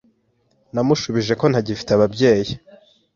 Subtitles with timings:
[0.73, 2.53] Namushubije ko ntagifite ababyeyi.